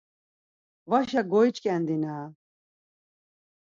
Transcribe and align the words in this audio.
Vaşa 0.89 1.21
goiç̌ǩendina. 1.31 2.15